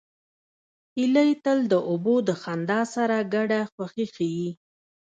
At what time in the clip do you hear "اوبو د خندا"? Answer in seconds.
1.89-2.81